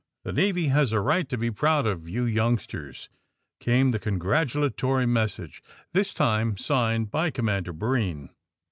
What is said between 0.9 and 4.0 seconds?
a right to be proud of you youngsters!'' came the